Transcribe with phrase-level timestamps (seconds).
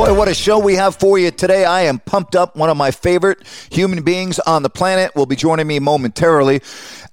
[0.00, 1.66] Boy, what a show we have for you today.
[1.66, 2.56] I am pumped up.
[2.56, 6.62] One of my favorite human beings on the planet will be joining me momentarily.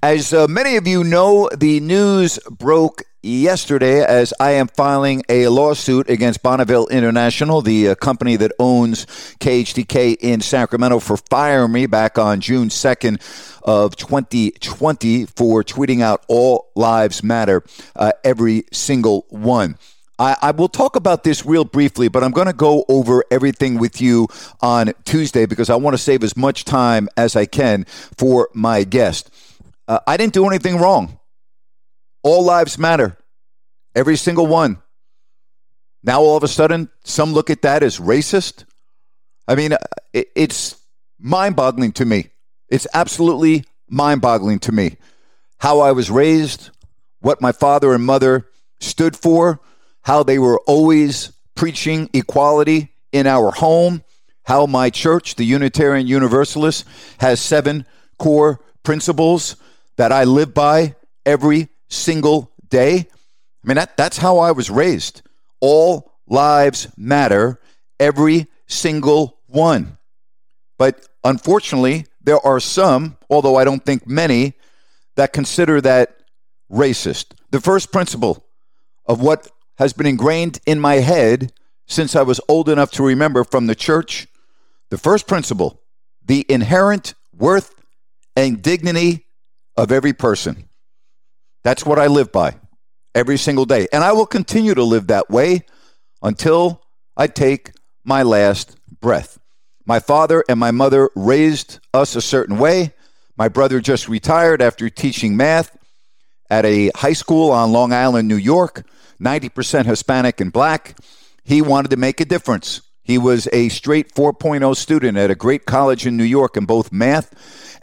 [0.02, 5.50] As uh, many of you know, the news broke yesterday as I am filing a
[5.50, 9.06] lawsuit against Bonneville International, the uh, company that owns
[9.42, 13.20] KHTK in Sacramento, for firing me back on June 2nd
[13.64, 17.66] of 2020 for tweeting out all lives matter,
[17.98, 19.76] uh, every single one.
[20.20, 23.78] I, I will talk about this real briefly, but I'm going to go over everything
[23.78, 24.28] with you
[24.62, 27.86] on Tuesday because I want to save as much time as I can
[28.18, 29.30] for my guest.
[29.88, 31.20] Uh, I didn't do anything wrong.
[32.24, 33.18] All lives matter,
[33.96, 34.82] every single one.
[36.04, 38.66] Now, all of a sudden, some look at that as racist.
[39.48, 39.78] I mean, uh,
[40.14, 40.78] it, it's
[41.20, 42.30] mind boggling to me.
[42.70, 44.98] It's absolutely mind boggling to me
[45.60, 46.70] how I was raised,
[47.20, 48.48] what my father and mother
[48.80, 49.60] stood for
[50.08, 54.02] how they were always preaching equality in our home,
[54.46, 56.86] how my church, the Unitarian Universalist,
[57.18, 57.86] has seven
[58.18, 59.58] core principles
[59.98, 60.96] that I live by
[61.26, 63.00] every single day.
[63.00, 65.24] I mean, that, that's how I was raised.
[65.60, 67.60] All lives matter,
[68.00, 69.98] every single one.
[70.78, 74.54] But unfortunately, there are some, although I don't think many,
[75.18, 76.16] that consider that
[76.72, 77.34] racist.
[77.52, 78.46] The first principle
[79.06, 81.52] of what has been ingrained in my head
[81.86, 84.28] since I was old enough to remember from the church.
[84.90, 85.82] The first principle
[86.26, 87.74] the inherent worth
[88.36, 89.26] and dignity
[89.78, 90.68] of every person.
[91.64, 92.56] That's what I live by
[93.16, 93.88] every single day.
[93.92, 95.66] And I will continue to live that way
[96.22, 96.84] until
[97.16, 97.72] I take
[98.04, 99.40] my last breath.
[99.86, 102.94] My father and my mother raised us a certain way.
[103.38, 105.78] My brother just retired after teaching math
[106.50, 108.86] at a high school on Long Island, New York.
[109.22, 110.98] 90% Hispanic and black.
[111.44, 112.82] He wanted to make a difference.
[113.04, 116.92] He was a straight 4.0 student at a great college in New York in both
[116.92, 117.34] math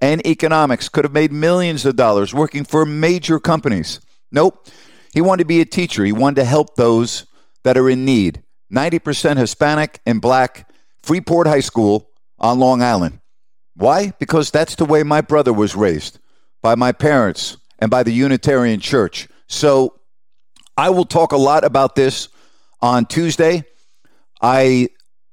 [0.01, 4.01] and economics, could have made millions of dollars working for major companies.
[4.31, 4.69] Nope.
[5.15, 6.05] He wanted to be a teacher.
[6.05, 7.25] He wanted to help those
[7.63, 8.43] that are in need.
[8.71, 10.69] 90% Hispanic and black,
[11.03, 13.21] Freeport High School on Long Island.
[13.77, 14.13] Why?
[14.19, 16.19] Because that's the way my brother was raised
[16.63, 19.29] by my parents and by the Unitarian Church.
[19.49, 20.01] So
[20.77, 22.29] I will talk a lot about this
[22.81, 23.65] on Tuesday.
[24.41, 24.89] I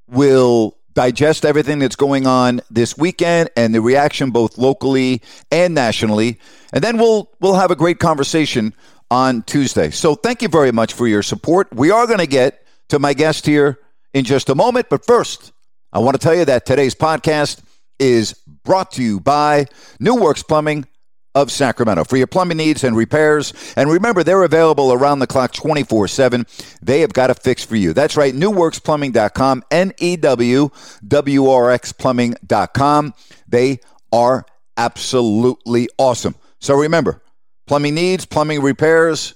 [0.07, 5.21] will digest everything that's going on this weekend and the reaction both locally
[5.51, 6.39] and nationally.
[6.73, 8.73] And then we'll we'll have a great conversation
[9.09, 9.89] on Tuesday.
[9.89, 11.67] So thank you very much for your support.
[11.73, 13.79] We are going to get to my guest here
[14.13, 15.51] in just a moment, but first,
[15.93, 17.61] I want to tell you that today's podcast
[17.99, 19.67] is brought to you by
[19.99, 20.85] New Works Plumbing
[21.33, 23.53] of Sacramento for your plumbing needs and repairs.
[23.75, 26.45] And remember, they're available around the clock 24 7.
[26.81, 27.93] They have got a fix for you.
[27.93, 30.69] That's right, newworksplumbing.com, N E W
[31.07, 33.13] W R X plumbing.com.
[33.47, 33.79] They
[34.11, 34.45] are
[34.77, 36.35] absolutely awesome.
[36.59, 37.21] So remember,
[37.67, 39.35] plumbing needs, plumbing repairs,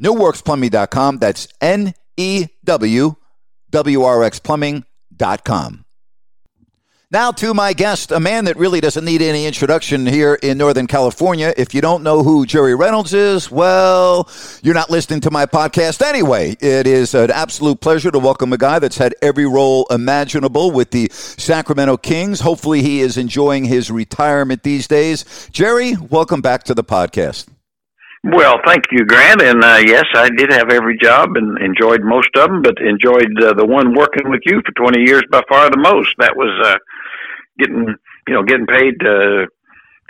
[0.00, 1.18] newworksplumbing.com.
[1.18, 3.14] That's N E W
[3.70, 5.84] W R X plumbing.com.
[7.12, 10.86] Now to my guest, a man that really doesn't need any introduction here in Northern
[10.86, 11.52] California.
[11.56, 14.30] If you don't know who Jerry Reynolds is, well,
[14.62, 16.56] you're not listening to my podcast anyway.
[16.60, 20.92] It is an absolute pleasure to welcome a guy that's had every role imaginable with
[20.92, 22.38] the Sacramento Kings.
[22.38, 25.48] Hopefully he is enjoying his retirement these days.
[25.50, 27.48] Jerry, welcome back to the podcast.
[28.22, 29.42] Well, thank you, Grant.
[29.42, 33.32] And uh, yes, I did have every job and enjoyed most of them, but enjoyed
[33.42, 36.14] uh, the one working with you for 20 years by far the most.
[36.18, 36.76] That was uh,
[37.60, 37.94] getting,
[38.26, 39.46] you know, getting paid to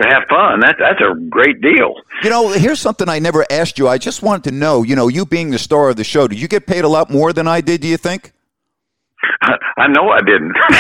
[0.01, 0.61] to have fun.
[0.61, 1.95] That that's a great deal.
[2.23, 3.89] You know, here's something I never asked you.
[3.89, 4.83] I just wanted to know.
[4.83, 7.11] You know, you being the star of the show, did you get paid a lot
[7.11, 7.83] more than I did?
[7.83, 8.33] Do you think?
[9.43, 10.55] I know I didn't.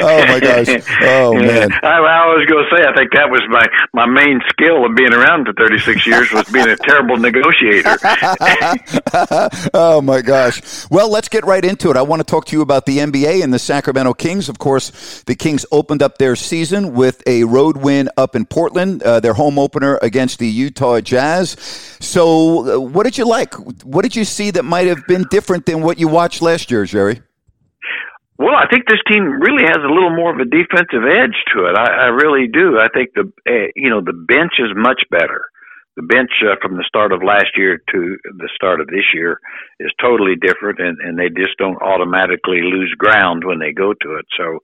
[0.00, 0.68] oh my gosh!
[1.02, 1.72] Oh man!
[1.82, 4.94] I, I was going to say I think that was my my main skill of
[4.94, 7.96] being around for 36 years was being a terrible negotiator.
[9.74, 10.86] oh my gosh!
[10.90, 11.96] Well, let's get right into it.
[11.96, 14.48] I want to talk to you about the NBA and the Sacramento Kings.
[14.48, 19.02] Of course, the Kings opened up their season with a road win up in Portland,
[19.02, 21.50] uh, their home opener against the Utah Jazz.
[22.00, 23.54] So, uh, what did you like?
[23.84, 26.84] What did you see that might have been different than what you watched last year,
[26.84, 27.22] Jerry?
[28.38, 31.66] Well, I think this team really has a little more of a defensive edge to
[31.66, 31.78] it.
[31.78, 32.78] I, I really do.
[32.78, 35.46] I think the uh, you know the bench is much better.
[35.96, 39.38] The bench uh, from the start of last year to the start of this year
[39.78, 44.16] is totally different, and, and they just don't automatically lose ground when they go to
[44.16, 44.24] it.
[44.36, 44.58] So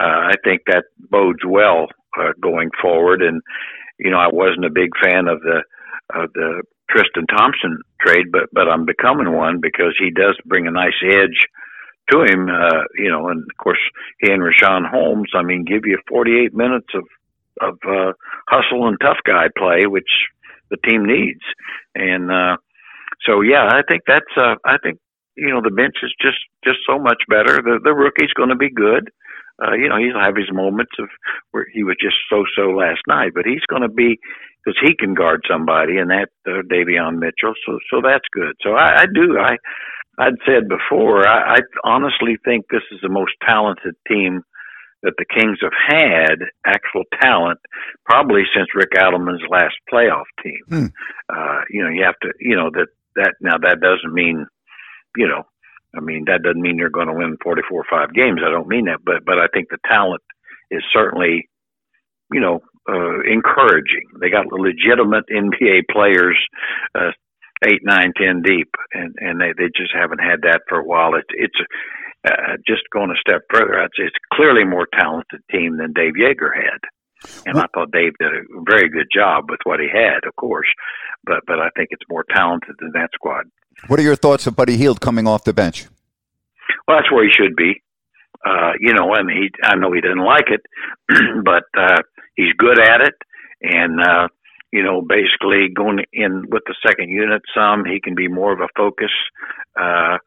[0.00, 3.22] uh, I think that bodes well uh, going forward.
[3.22, 3.42] And
[3.98, 5.64] you know, I wasn't a big fan of the
[6.14, 10.70] of the Tristan Thompson trade, but but I'm becoming one because he does bring a
[10.70, 11.46] nice edge
[12.10, 12.48] to him.
[12.48, 13.78] Uh, you know, and of course
[14.20, 15.30] he and Richaun Holmes.
[15.34, 17.04] I mean, give you 48 minutes of
[17.60, 18.12] of uh,
[18.48, 20.10] hustle and tough guy play, which
[20.70, 21.40] the team needs.
[21.94, 22.56] And uh,
[23.26, 24.32] so, yeah, I think that's.
[24.36, 24.98] Uh, I think
[25.36, 27.62] you know the bench is just just so much better.
[27.62, 29.10] The the rookie's going to be good.
[29.60, 31.08] Uh, you know, he'll have his moments of
[31.50, 34.18] where he was just so so last night, but he's going to be
[34.68, 37.54] because he can guard somebody, and that uh, Davion Mitchell.
[37.66, 38.54] So so that's good.
[38.62, 39.38] So I, I do.
[39.38, 39.56] I
[40.18, 41.26] I'd said before.
[41.26, 44.42] I, I honestly think this is the most talented team
[45.02, 47.60] that the Kings have had, actual talent,
[48.04, 50.60] probably since Rick Adelman's last playoff team.
[50.68, 50.86] Hmm.
[51.28, 52.32] Uh, you know, you have to.
[52.40, 54.46] You know that that now that doesn't mean,
[55.16, 55.46] you know,
[55.96, 58.40] I mean that doesn't mean you're going to win 44 or five games.
[58.44, 60.22] I don't mean that, but but I think the talent
[60.70, 61.48] is certainly,
[62.30, 64.08] you know, uh, encouraging.
[64.20, 66.38] They got legitimate NBA players,
[66.94, 67.12] uh,
[67.64, 71.14] eight, nine, ten deep, and and they they just haven't had that for a while.
[71.14, 71.60] It, it's
[72.26, 73.78] uh, just going a step further.
[73.78, 76.80] I'd say it's clearly more talented team than Dave Joerger had.
[77.46, 80.68] And I thought Dave did a very good job with what he had, of course,
[81.24, 83.44] but but I think it's more talented than that squad.
[83.88, 85.86] What are your thoughts of Buddy Hield coming off the bench?
[86.86, 87.82] Well, that's where he should be.
[88.44, 90.62] Uh, you know, mean, he, I know he didn't like it,
[91.44, 92.02] but uh,
[92.36, 93.14] he's good at it,
[93.62, 94.28] and uh,
[94.72, 98.60] you know, basically going in with the second unit some, he can be more of
[98.60, 99.10] a focus.
[99.80, 100.18] Uh,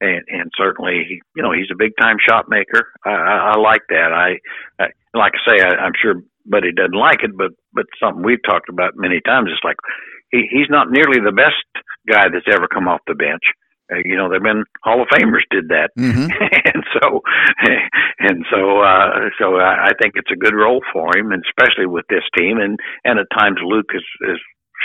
[0.00, 2.88] and, and certainly, you know, he's a big time shot maker.
[3.04, 4.12] I, I, I like that.
[4.12, 8.22] I, I like I say, I, I'm sure Buddy doesn't like it, but but something
[8.24, 9.50] we've talked about many times.
[9.52, 9.76] It's like
[10.30, 13.42] he, he's not nearly the best guy that's ever come off the bench.
[13.44, 13.69] Uh,
[14.04, 16.30] you know, there've been Hall of Famers did that, mm-hmm.
[16.64, 17.20] and so
[18.18, 22.06] and so uh, so I, think it's a good role for him, and especially with
[22.08, 22.58] this team.
[22.58, 24.38] And and at times Luke has, has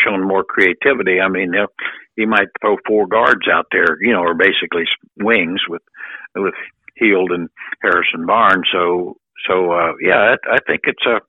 [0.03, 1.19] shown more creativity.
[1.21, 1.53] I mean,
[2.15, 4.83] he might throw four guards out there, you know, or basically
[5.17, 5.83] wings with
[6.35, 6.53] with
[6.95, 7.49] Hield and
[7.81, 8.67] Harrison Barnes.
[8.71, 9.17] So
[9.47, 11.21] so uh, yeah, I, I think it's a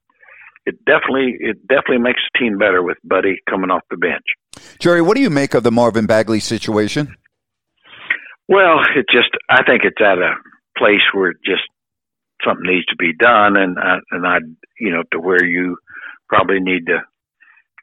[0.64, 4.24] it definitely it definitely makes the team better with Buddy coming off the bench.
[4.78, 7.16] Jerry, what do you make of the Marvin Bagley situation?
[8.48, 10.34] Well, it just I think it's at a
[10.78, 11.62] place where just
[12.44, 14.38] something needs to be done, and uh, and I
[14.78, 15.78] you know to where you
[16.28, 17.00] probably need to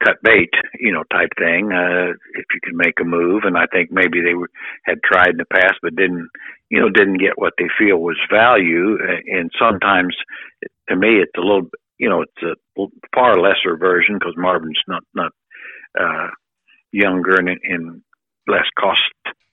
[0.04, 1.72] cut bait, you know, type thing.
[1.72, 4.50] Uh, if you can make a move, and I think maybe they were,
[4.84, 6.28] had tried in the past, but didn't,
[6.70, 8.98] you know, didn't get what they feel was value.
[9.28, 10.16] And sometimes,
[10.90, 15.04] to me, it's a little, you know, it's a far lesser version because Marvin's not
[15.14, 15.32] not
[16.00, 16.30] uh,
[16.92, 18.02] younger and, and
[18.48, 19.00] less cost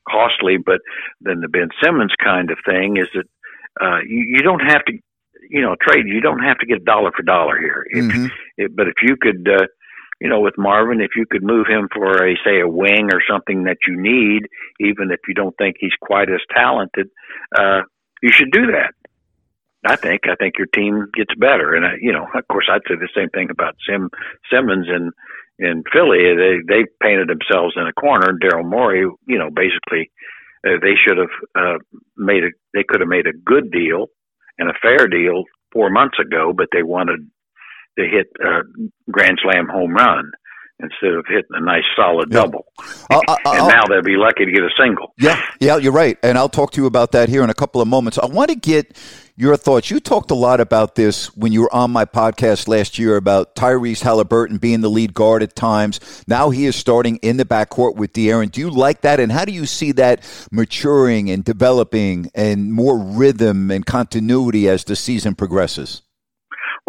[0.09, 0.81] costly, but
[1.21, 3.27] then the Ben Simmons kind of thing is that
[3.81, 4.93] uh, you, you don't have to,
[5.49, 6.07] you know, trade.
[6.07, 7.85] You don't have to get dollar for dollar here.
[7.91, 8.27] If, mm-hmm.
[8.57, 9.67] if, but if you could, uh,
[10.21, 13.23] you know, with Marvin, if you could move him for a say a wing or
[13.29, 14.47] something that you need,
[14.79, 17.09] even if you don't think he's quite as talented,
[17.59, 17.83] uh,
[18.23, 18.93] you should do that.
[19.87, 22.83] I think I think your team gets better, and uh, you know, of course, I'd
[22.87, 24.11] say the same thing about Sim
[24.53, 25.13] Simmons and
[25.61, 28.33] in Philly, they they painted themselves in a corner.
[28.43, 30.11] Daryl Morey, you know, basically,
[30.67, 31.79] uh, they should have uh,
[32.17, 34.07] made a they could have made a good deal
[34.59, 37.21] and a fair deal four months ago, but they wanted
[37.99, 38.61] to hit a
[39.11, 40.31] Grand Slam home run,
[40.83, 42.41] instead of hitting a nice solid Yeah.
[42.43, 42.65] double.
[43.11, 45.13] I'll- I'll- and now they'll be lucky to get a single.
[45.19, 46.17] Yeah, yeah, you're right.
[46.23, 48.19] And I'll talk to you about that here in a couple of moments.
[48.19, 48.97] I want to get
[49.37, 49.91] your thoughts.
[49.91, 53.55] You talked a lot about this when you were on my podcast last year about
[53.57, 55.99] Tyrese Halliburton being the lead guard at times.
[56.29, 58.51] Now he is starting in the backcourt with De'Aaron.
[58.51, 59.19] Do you like that?
[59.21, 60.23] And how do you see that
[60.53, 66.03] maturing and developing and more rhythm and continuity as the season progresses?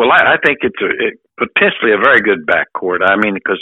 [0.01, 3.05] Well, I, I think it's a, it, potentially a very good backcourt.
[3.05, 3.61] I mean, because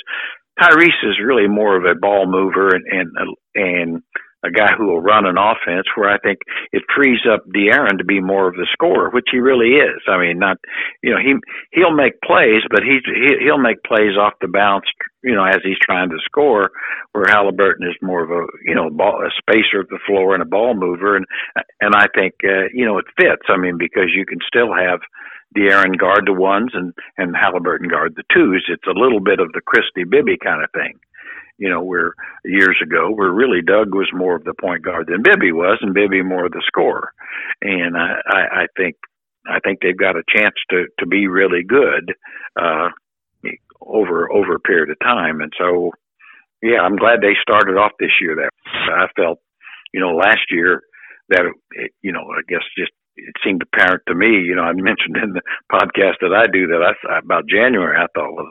[0.58, 4.03] Tyrese is really more of a ball mover and and and
[4.46, 5.84] a guy who will run an offense.
[5.96, 6.39] Where I think
[6.72, 10.00] it frees up De'Aaron to be more of the scorer, which he really is.
[10.08, 10.55] I mean, not
[11.03, 11.36] you know he
[11.74, 14.86] he'll make plays, but he's he, he'll make plays off the bounce.
[15.24, 16.72] You know, as he's trying to score,
[17.12, 20.41] where Halliburton is more of a you know ball, a spacer of the floor and
[20.41, 21.25] a ball mover, and
[21.81, 23.43] and I think uh, you know it fits.
[23.50, 25.01] I mean, because you can still have
[25.58, 28.65] De'Aaron guard the ones and and Halliburton guard the twos.
[28.70, 31.00] It's a little bit of the Christie Bibby kind of thing.
[31.58, 32.13] You know, where
[32.46, 35.94] years ago, where really Doug was more of the point guard than Bibby was, and
[35.94, 37.12] Bibby more of the scorer.
[37.62, 38.96] And I, I, I think
[39.46, 42.13] I think they've got a chance to to be really good
[42.56, 42.89] uh,
[43.82, 45.41] over over a period of time.
[45.41, 45.91] And so,
[46.62, 48.36] yeah, I'm glad they started off this year.
[48.36, 48.51] That
[48.94, 49.39] I felt,
[49.94, 50.84] you know, last year
[51.29, 52.91] that it, you know, I guess just
[53.27, 54.41] it seemed apparent to me.
[54.41, 57.97] You know, I mentioned in the podcast that I do that I about January.
[57.97, 58.49] I thought, well,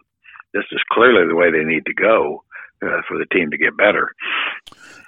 [0.54, 2.44] this is clearly the way they need to go
[2.82, 4.14] uh, for the team to get better.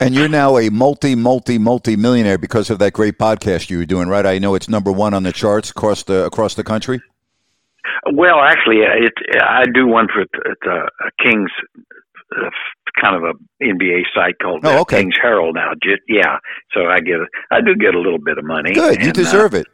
[0.01, 3.87] And you're now a multi, multi, multi millionaire because of that great podcast you were
[3.87, 4.27] doing, right?
[4.27, 7.03] I know it's number one on the charts across the across the country.
[8.13, 9.13] Well, actually, it
[9.43, 10.89] I do one for it's a,
[12.37, 12.51] a uh,
[13.01, 15.01] kind of a NBA site called Oh, uh, okay.
[15.03, 15.73] Kings Herald now.
[15.83, 16.39] Ju- Yeah,
[16.75, 18.73] so I get a, I do get a little bit of money.
[18.73, 19.67] Good, you and, uh, deserve it.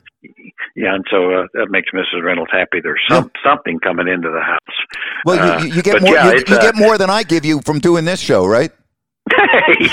[0.74, 2.22] Yeah, and so uh, that makes Mrs.
[2.24, 2.80] Reynolds happy.
[2.82, 4.76] There's some something coming into the house.
[5.24, 6.12] Well, Uh, you, you get more.
[6.14, 8.70] yeah, you, you uh, get more than I give you from doing this show, right?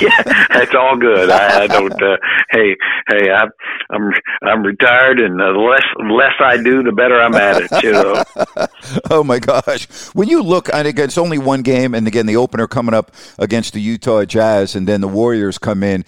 [0.01, 1.29] Yeah, that's all good.
[1.29, 1.93] I, I don't.
[2.01, 2.17] Uh,
[2.51, 2.75] hey,
[3.07, 3.49] hey, I'm
[3.89, 4.11] I'm
[4.43, 7.83] I'm retired, and the less less I do, the better I'm at it.
[7.83, 8.23] You know.
[9.11, 9.87] oh my gosh!
[10.13, 13.11] When you look, and again, it's only one game, and again, the opener coming up
[13.39, 16.05] against the Utah Jazz, and then the Warriors come in.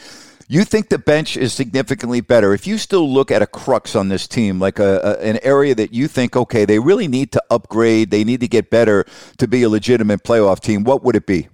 [0.47, 2.53] You think the bench is significantly better.
[2.53, 5.73] If you still look at a crux on this team, like a, a an area
[5.73, 9.05] that you think, okay, they really need to upgrade, they need to get better
[9.39, 10.83] to be a legitimate playoff team.
[10.83, 11.47] What would it be?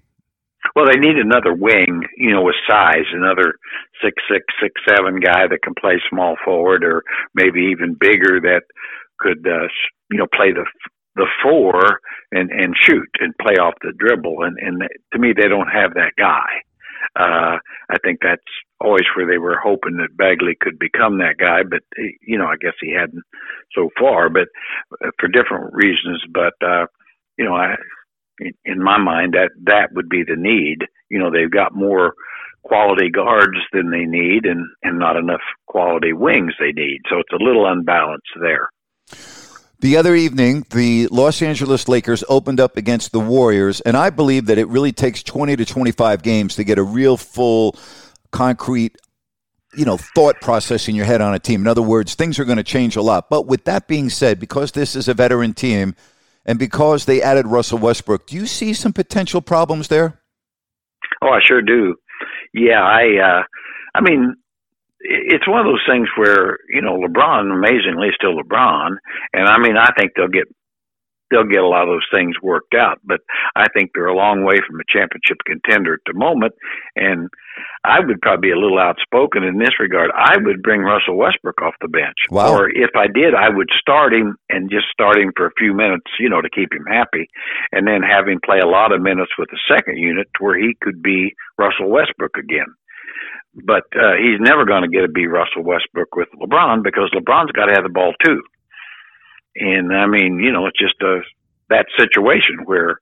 [0.75, 3.55] Well, they need another wing, you know, with size, another
[4.03, 7.03] six six six seven guy that can play small forward, or
[7.35, 8.63] maybe even bigger that
[9.19, 9.67] could, uh,
[10.11, 10.65] you know, play the
[11.15, 11.99] the four
[12.31, 14.43] and and shoot and play off the dribble.
[14.43, 16.49] And and to me, they don't have that guy.
[17.19, 17.57] Uh,
[17.89, 18.41] I think that's
[18.79, 22.45] always where they were hoping that Bagley could become that guy, but eh, you know,
[22.45, 23.23] I guess he hadn't
[23.75, 24.47] so far, but
[25.03, 26.23] uh, for different reasons.
[26.33, 26.85] But uh,
[27.37, 27.75] you know, I
[28.65, 30.79] in, my mind that that would be the need.
[31.09, 32.13] You know, they've got more
[32.63, 37.01] quality guards than they need, and and not enough quality wings they need.
[37.09, 38.69] So it's a little unbalanced there.
[39.79, 44.45] The other evening, the Los Angeles Lakers opened up against the Warriors, and I believe
[44.45, 47.75] that it really takes 20 to 25 games to get a real full,
[48.29, 48.95] concrete,
[49.73, 51.61] you know, thought process in your head on a team.
[51.61, 53.27] In other words, things are going to change a lot.
[53.27, 55.95] But with that being said, because this is a veteran team
[56.45, 60.21] and because they added Russell Westbrook, do you see some potential problems there?
[61.21, 61.95] Oh, I sure do.
[62.53, 63.17] Yeah, I.
[63.17, 63.43] uh
[63.93, 64.35] I mean,
[65.01, 68.95] it's one of those things where you know LeBron, amazingly, is still LeBron,
[69.33, 70.47] and I mean, I think they'll get
[71.31, 72.99] they'll get a lot of those things worked out.
[73.03, 73.21] But
[73.55, 76.53] I think they're a long way from a championship contender at the moment,
[76.95, 77.29] and
[77.83, 80.11] I would probably be a little outspoken in this regard.
[80.15, 82.53] I would bring Russell Westbrook off the bench, Wow.
[82.53, 85.73] or if I did, I would start him and just start him for a few
[85.73, 87.27] minutes, you know, to keep him happy,
[87.71, 90.57] and then have him play a lot of minutes with the second unit to where
[90.59, 92.67] he could be Russell Westbrook again.
[93.53, 97.51] But uh, he's never going to get to be Russell Westbrook with LeBron because LeBron's
[97.51, 98.41] got to have the ball too.
[99.55, 101.21] And I mean, you know, it's just a
[101.69, 102.99] that situation where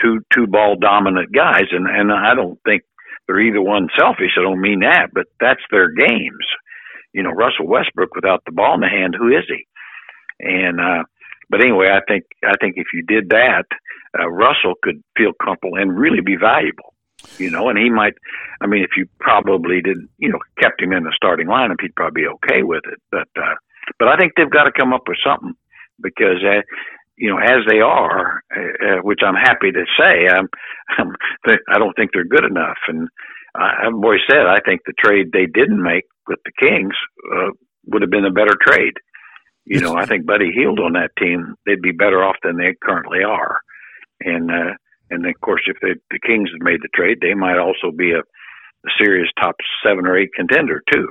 [0.00, 2.82] two two ball dominant guys, and and I don't think
[3.26, 4.32] they're either one selfish.
[4.38, 6.44] I don't mean that, but that's their games.
[7.12, 9.66] You know, Russell Westbrook without the ball in the hand, who is he?
[10.40, 11.04] And uh,
[11.50, 13.64] but anyway, I think I think if you did that,
[14.18, 16.94] uh, Russell could feel comfortable and really be valuable.
[17.38, 18.14] You know, and he might.
[18.60, 21.94] I mean, if you probably didn't, you know, kept him in the starting lineup, he'd
[21.94, 23.00] probably be okay with it.
[23.12, 23.54] But uh,
[23.98, 25.54] but I think they've got to come up with something
[26.00, 26.62] because uh,
[27.16, 30.48] you know as they are, uh, uh, which I'm happy to say, I'm,
[30.98, 31.12] I'm
[31.68, 32.78] I don't think they're good enough.
[32.88, 33.08] And
[33.54, 36.94] I- I've always said I think the trade they didn't make with the Kings
[37.34, 37.50] uh,
[37.86, 38.94] would have been a better trade.
[39.64, 42.74] You know, I think Buddy Hield on that team, they'd be better off than they
[42.82, 43.58] currently are.
[44.20, 44.72] And uh,
[45.10, 48.10] and of course, if the the Kings had made the trade, they might also be
[48.12, 51.08] a, a serious top seven or eight contender too.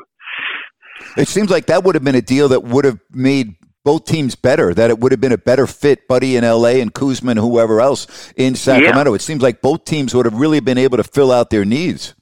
[1.18, 4.36] It seems like that would have been a deal that would have made both teams
[4.36, 4.74] better.
[4.74, 6.82] That it would have been a better fit, Buddy in L.A.
[6.82, 9.12] and Kuzma and whoever else in Sacramento.
[9.12, 9.16] Yeah.
[9.16, 12.16] It seems like both teams would have really been able to fill out their needs.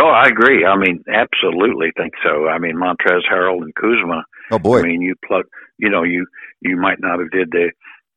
[0.00, 0.64] Oh, I agree.
[0.64, 2.48] I mean, absolutely think so.
[2.48, 4.24] I mean, Montrezl Harrell and Kuzma.
[4.50, 5.44] Oh boy, I mean, you plug.
[5.78, 6.26] You know, you
[6.60, 7.70] you might not have did the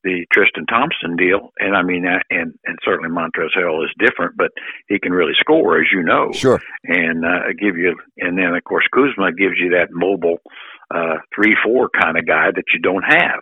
[0.04, 4.52] the Tristan Thompson deal, and I mean, and and certainly Montrezl Harrell is different, but
[4.88, 6.62] he can really score, as you know, sure.
[6.84, 10.40] and uh, give you, and then of course Kuzma gives you that mobile
[10.94, 13.42] uh, three four kind of guy that you don't have,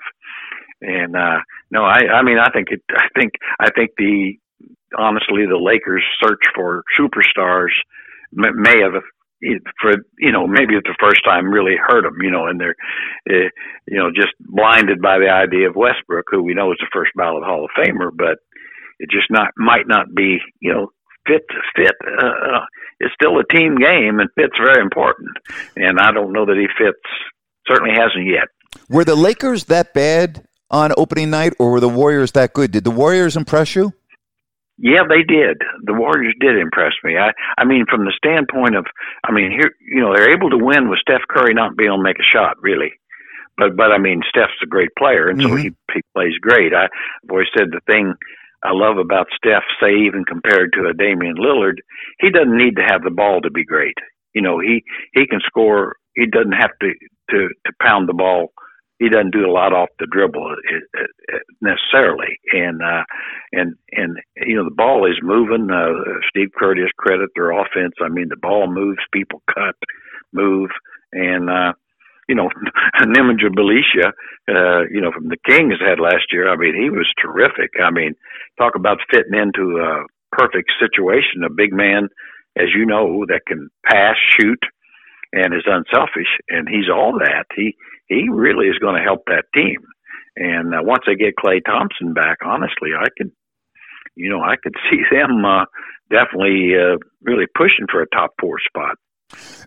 [0.81, 1.39] and uh,
[1.71, 4.33] no, I I mean, I think it, I think I think the
[4.97, 7.73] honestly the Lakers search for superstars
[8.31, 9.01] may, have
[9.79, 12.75] for you know maybe it's the first time really hurt them you know and they're
[13.29, 13.49] uh,
[13.85, 17.11] you know just blinded by the idea of Westbrook who we know is the first
[17.15, 18.39] ballot Hall of Famer but
[18.99, 20.91] it just not might not be you know
[21.27, 22.65] fit fit uh,
[22.99, 25.29] it's still a team game and fit's very important.
[25.75, 27.05] And I don't know that he fits
[27.67, 28.47] certainly hasn't yet
[28.89, 32.71] Were the Lakers that bad on opening night, or were the Warriors that good?
[32.71, 33.93] Did the Warriors impress you?
[34.77, 35.57] Yeah, they did.
[35.85, 37.17] The Warriors did impress me.
[37.17, 38.85] I I mean from the standpoint of
[39.23, 41.97] I mean here you know, they're able to win with Steph Curry not being able
[41.97, 42.91] to make a shot, really.
[43.57, 45.61] But but I mean Steph's a great player and so Mhm.
[45.63, 46.73] he he plays great.
[46.75, 48.13] I, I've always said the thing
[48.63, 51.77] I love about Steph, say even compared to a Damian Lillard,
[52.19, 53.97] he doesn't need to have the ball to be great.
[54.33, 54.83] You know, he
[55.13, 55.95] he can score.
[56.13, 56.93] He doesn't have to
[57.29, 58.53] to to pound the ball.
[58.99, 63.03] He doesn't do a lot off the dribble uh, uh, necessarily, and uh,
[63.51, 65.69] and and you know the ball is moving.
[65.69, 67.93] Uh, Steve Curtis credit their offense.
[68.01, 69.75] I mean the ball moves, people cut,
[70.33, 70.71] move,
[71.13, 71.73] and uh,
[72.27, 72.49] you know
[73.01, 74.13] Nemanja Bjelica,
[74.49, 76.49] uh, you know from the Kings had last year.
[76.49, 77.71] I mean he was terrific.
[77.79, 78.15] I mean
[78.57, 81.43] talk about fitting into a perfect situation.
[81.45, 82.09] A big man,
[82.57, 84.59] as you know, that can pass, shoot,
[85.33, 87.45] and is unselfish, and he's all that.
[87.55, 87.75] He
[88.07, 89.77] he really is going to help that team.
[90.37, 93.31] And uh, once they get Klay Thompson back, honestly, I could,
[94.15, 95.65] you know, I could see them uh,
[96.09, 98.97] definitely uh, really pushing for a top four spot.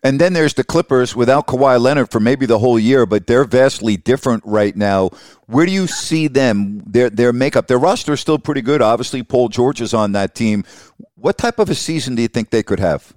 [0.03, 3.45] And then there's the Clippers without Kawhi Leonard for maybe the whole year, but they're
[3.45, 5.11] vastly different right now.
[5.47, 6.83] Where do you see them?
[6.87, 8.81] Their their makeup, their roster is still pretty good.
[8.81, 10.65] Obviously, Paul George is on that team.
[11.17, 13.13] What type of a season do you think they could have?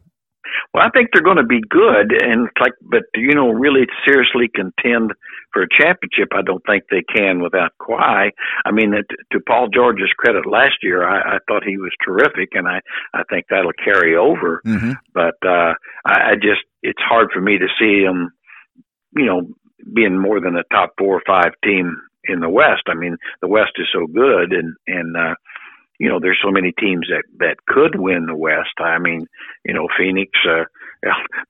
[0.74, 3.86] Well, I think they're going to be good, and it's like, but you know, really
[4.08, 5.14] seriously contend
[5.52, 6.30] for a championship.
[6.34, 8.32] I don't think they can without Kawhi.
[8.66, 12.50] I mean, to, to Paul George's credit, last year I, I thought he was terrific,
[12.54, 12.82] and I
[13.14, 14.62] I think that'll carry over.
[14.66, 14.94] Mm-hmm.
[15.14, 15.74] But uh,
[16.06, 18.32] I, I just it's hard for me to see him,
[19.16, 19.48] you know,
[19.94, 22.84] being more than a top four or five team in the West.
[22.88, 25.36] I mean, the West is so good, and and uh,
[26.00, 28.80] you know, there's so many teams that that could win the West.
[28.80, 29.28] I mean,
[29.64, 30.64] you know, Phoenix, uh,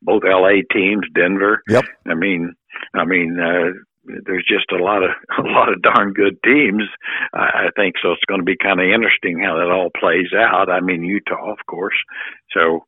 [0.02, 1.62] both LA teams, Denver.
[1.70, 1.86] Yep.
[2.08, 2.54] I mean,
[2.94, 3.72] I mean, uh,
[4.26, 6.84] there's just a lot of a lot of darn good teams.
[7.34, 8.12] I, I think so.
[8.12, 10.70] It's going to be kind of interesting how that all plays out.
[10.70, 11.98] I mean, Utah, of course.
[12.52, 12.86] So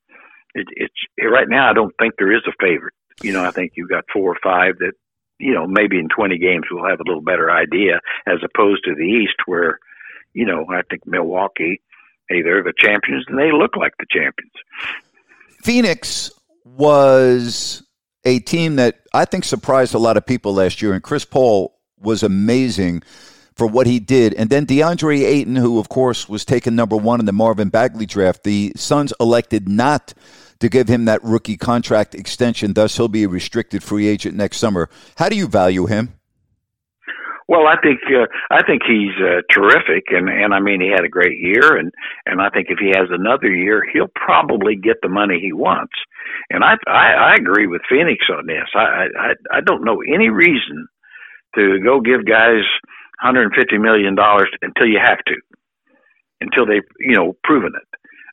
[0.53, 1.69] it, it's right now.
[1.69, 2.93] I don't think there is a favorite.
[3.23, 4.93] You know, I think you've got four or five that
[5.39, 8.95] you know maybe in 20 games we'll have a little better idea as opposed to
[8.95, 9.79] the East where
[10.35, 11.81] you know I think Milwaukee.
[12.29, 14.51] Hey, they're the champions, and they look like the champions.
[15.63, 16.31] Phoenix
[16.63, 17.83] was
[18.23, 21.79] a team that I think surprised a lot of people last year, and Chris Paul
[21.99, 23.03] was amazing
[23.55, 24.33] for what he did.
[24.33, 28.05] And then DeAndre Ayton, who of course was taken number one in the Marvin Bagley
[28.05, 30.13] draft, the Suns elected not
[30.59, 32.73] to give him that rookie contract extension.
[32.73, 34.89] Thus, he'll be a restricted free agent next summer.
[35.15, 36.13] How do you value him?
[37.47, 41.05] Well, I think uh, I think he's uh, terrific, and and I mean he had
[41.05, 41.91] a great year, and
[42.25, 45.93] and I think if he has another year, he'll probably get the money he wants.
[46.49, 48.65] And I I, I agree with Phoenix on this.
[48.73, 50.87] I, I I don't know any reason
[51.55, 52.65] to go give guys
[53.21, 55.35] 150 million dollars until you have to,
[56.41, 57.87] until they've you know proven it.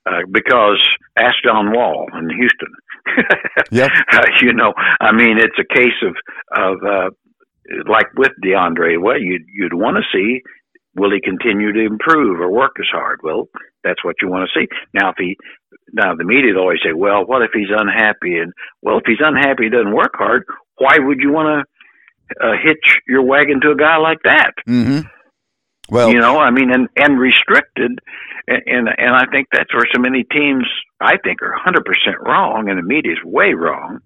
[0.05, 0.81] Uh, because
[1.19, 2.73] ask John Wall in Houston.
[3.71, 3.91] Yep.
[4.13, 6.15] uh, you know, I mean, it's a case of
[6.57, 7.11] of uh,
[7.89, 9.01] like with DeAndre.
[9.01, 10.43] Well, you'd you'd want to see
[10.95, 13.21] will he continue to improve or work as hard?
[13.23, 13.49] Well,
[13.83, 14.69] that's what you want to see.
[14.93, 15.37] Now, if he
[15.93, 18.39] now the media always say, well, what if he's unhappy?
[18.39, 20.45] And well, if he's unhappy, he doesn't work hard.
[20.77, 21.67] Why would you want
[22.39, 24.53] to uh, hitch your wagon to a guy like that?
[24.69, 25.09] Mm-hmm.
[25.91, 27.99] Well, you know, I mean, and and restricted,
[28.47, 30.65] and and, and I think that's where so many teams
[31.01, 31.83] I think are 100%
[32.21, 34.01] wrong, and the media is way wrong.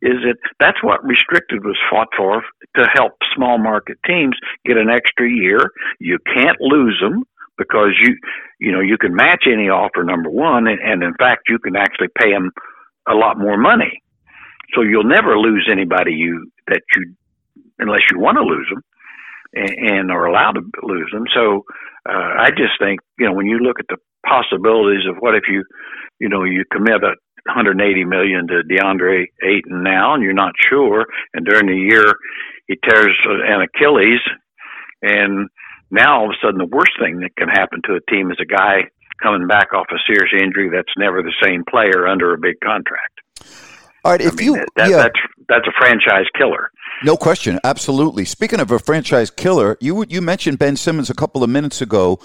[0.00, 2.42] Is that that's what restricted was fought for
[2.76, 5.58] to help small market teams get an extra year.
[5.98, 7.24] You can't lose them,
[7.58, 8.16] because you
[8.60, 11.76] you know you can match any offer number one, and, and in fact you can
[11.76, 12.50] actually pay them
[13.08, 14.00] a lot more money.
[14.74, 17.14] So you'll never lose anybody you that you
[17.78, 18.82] unless you want to lose them
[19.54, 21.24] and, and are allowed to lose them.
[21.34, 21.64] So
[22.08, 25.44] uh, I just think you know when you look at the possibilities of what if
[25.48, 25.64] you
[26.18, 27.14] you know you commit a
[27.48, 32.14] 180 million to DeAndre Ayton now, and you're not sure, and during the year
[32.66, 34.20] he tears an Achilles,
[35.02, 35.48] and
[35.90, 38.38] now all of a sudden the worst thing that can happen to a team is
[38.40, 38.90] a guy
[39.22, 43.20] coming back off a serious injury that's never the same player under a big contract.
[44.04, 46.70] All right, if I mean, you that, yeah, that's that's a franchise killer.
[47.02, 48.24] no question, absolutely.
[48.24, 52.20] Speaking of a franchise killer, you you mentioned Ben Simmons a couple of minutes ago.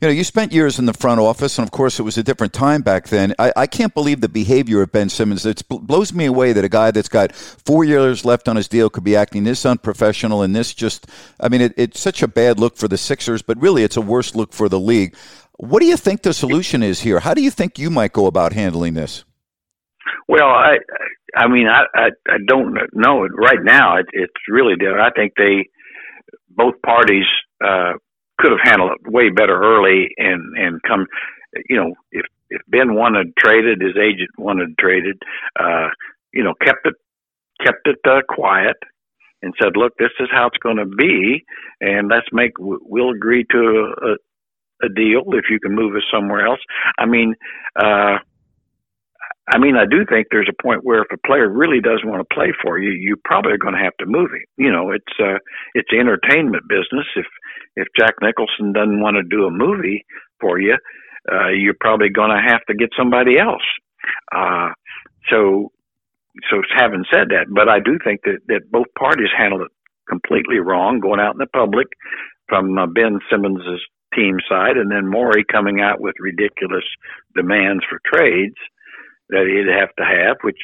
[0.00, 2.22] You know, you spent years in the front office, and of course, it was a
[2.22, 3.34] different time back then.
[3.38, 5.44] I, I can't believe the behavior of Ben Simmons.
[5.44, 8.90] It blows me away that a guy that's got four years left on his deal
[8.90, 11.08] could be acting this unprofessional and this just.
[11.40, 14.00] I mean, it, it's such a bad look for the Sixers, but really, it's a
[14.00, 15.16] worse look for the league.
[15.56, 17.18] What do you think the solution is here?
[17.18, 19.24] How do you think you might go about handling this?
[20.28, 20.78] Well, I
[21.36, 23.98] I mean I I, I don't know right now.
[23.98, 25.00] It, it's really different.
[25.02, 25.66] I think they
[26.50, 27.26] both parties
[27.64, 27.94] uh,
[28.38, 31.06] could have handled it way better early and and come.
[31.68, 35.18] You know, if if Ben wanted traded, his agent wanted traded.
[35.58, 35.88] Uh,
[36.32, 36.94] you know, kept it
[37.64, 38.76] kept it uh, quiet
[39.42, 41.44] and said, "Look, this is how it's going to be,
[41.80, 44.32] and let's make we'll agree to a,
[44.86, 46.60] a deal if you can move us somewhere else."
[46.98, 47.34] I mean.
[47.80, 48.18] uh
[49.50, 52.20] I mean, I do think there's a point where if a player really doesn't want
[52.20, 54.44] to play for you, you probably are going to have to move him.
[54.56, 55.38] You know, it's uh,
[55.74, 57.06] it's entertainment business.
[57.16, 57.26] If
[57.76, 60.04] if Jack Nicholson doesn't want to do a movie
[60.40, 60.76] for you,
[61.32, 63.64] uh, you're probably going to have to get somebody else.
[64.34, 64.70] Uh,
[65.30, 65.72] so,
[66.50, 69.72] so having said that, but I do think that that both parties handled it
[70.08, 71.88] completely wrong, going out in the public
[72.48, 73.80] from uh, Ben Simmons's
[74.14, 76.84] team side, and then Morey coming out with ridiculous
[77.34, 78.56] demands for trades
[79.30, 80.58] that he'd have to have, which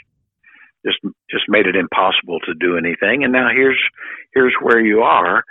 [0.85, 0.99] just
[1.31, 3.25] just made it impossible to do anything.
[3.25, 3.81] And now here's
[4.35, 5.43] here's where you are.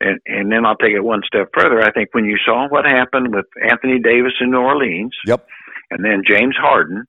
[0.00, 1.82] And and then I'll take it one step further.
[1.82, 5.46] I think when you saw what happened with Anthony Davis in New Orleans, Yep.
[5.90, 7.04] and then James Harden,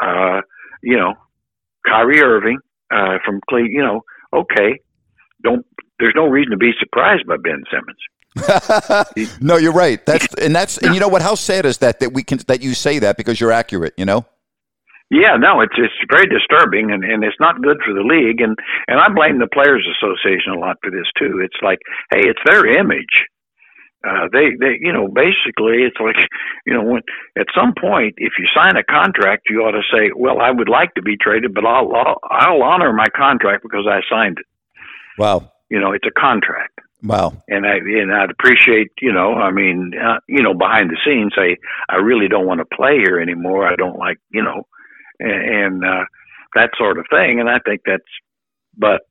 [0.00, 0.40] uh,
[0.82, 1.14] you know,
[1.86, 2.58] Kyrie Irving
[2.90, 4.00] uh, from Cle, you know,
[4.32, 4.80] okay,
[5.42, 5.66] don't.
[6.00, 9.38] There's no reason to be surprised by Ben Simmons.
[9.40, 10.04] no, you're right.
[10.06, 11.22] That's and that's and you know what?
[11.22, 13.94] How sad is that that we can that you say that because you're accurate.
[13.96, 14.26] You know.
[15.14, 18.58] Yeah, no, it's it's very disturbing and, and it's not good for the league and
[18.88, 21.38] and I blame the players association a lot for this too.
[21.38, 21.78] It's like,
[22.10, 23.30] hey, it's their image.
[24.02, 26.18] Uh they they you know, basically it's like,
[26.66, 27.02] you know, when
[27.38, 30.68] at some point if you sign a contract, you ought to say, well, I would
[30.68, 34.46] like to be traded, but I'll I'll, I'll honor my contract because I signed it.
[35.16, 35.52] Wow.
[35.70, 36.80] You know, it's a contract.
[37.04, 37.34] Wow.
[37.48, 41.34] and I and I'd appreciate you know I mean uh, you know behind the scenes
[41.36, 41.58] say
[41.90, 44.66] I really don't want to play here anymore I don't like you know
[45.20, 46.04] and, and uh,
[46.54, 47.40] that sort of thing.
[47.40, 48.02] And I think that's
[48.76, 49.02] but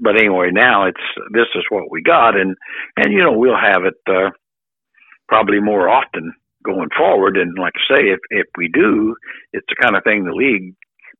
[0.00, 1.00] but anyway now it's
[1.32, 2.36] this is what we got.
[2.36, 2.56] And
[2.96, 4.30] and you know we'll have it uh,
[5.28, 6.32] probably more often
[6.64, 7.36] going forward.
[7.36, 9.16] And like I say if if we do
[9.52, 10.74] it's the kind of thing the league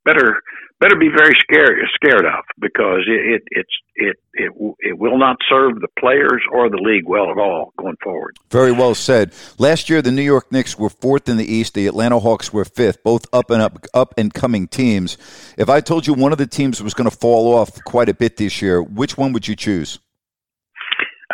[0.05, 0.43] better
[0.81, 5.37] better be very scared scared of because it, it it's it it it will not
[5.49, 8.37] serve the players or the league well at all going forward.
[8.51, 9.33] Very well said.
[9.59, 11.75] Last year, the New York Knicks were fourth in the East.
[11.75, 15.17] The Atlanta Hawks were fifth, both up and up, up and coming teams.
[15.57, 18.15] If I told you one of the teams was going to fall off quite a
[18.15, 19.99] bit this year, which one would you choose?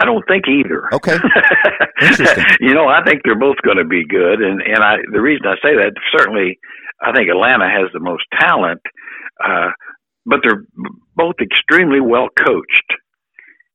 [0.00, 0.94] I don't think either.
[0.94, 1.16] Okay.
[2.00, 2.44] Interesting.
[2.60, 5.46] you know, I think they're both going to be good, and and I the reason
[5.46, 6.58] I say that certainly
[7.02, 8.80] I think Atlanta has the most talent,
[9.42, 9.70] uh,
[10.26, 10.64] but they're
[11.16, 12.92] both extremely well coached.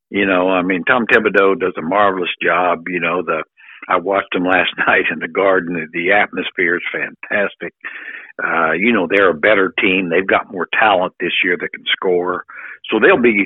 [0.10, 2.84] You know, I mean, Tom Thibodeau does a marvelous job.
[2.88, 3.44] You know, the
[3.88, 5.90] I watched them last night in the Garden.
[5.94, 7.74] The atmosphere is fantastic.
[8.44, 10.10] Uh, you know, they're a better team.
[10.10, 12.44] They've got more talent this year that can score,
[12.92, 13.46] so they'll be